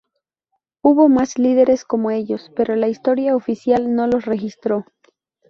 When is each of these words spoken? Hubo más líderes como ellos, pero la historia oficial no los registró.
Hubo 0.83 1.09
más 1.09 1.37
líderes 1.37 1.85
como 1.85 2.09
ellos, 2.09 2.49
pero 2.55 2.75
la 2.75 2.87
historia 2.87 3.35
oficial 3.35 3.93
no 3.93 4.07
los 4.07 4.25
registró. 4.25 4.87